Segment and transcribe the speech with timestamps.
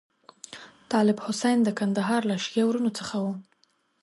[0.91, 3.33] طالب حسین د کندهار له شیعه وروڼو څخه وو.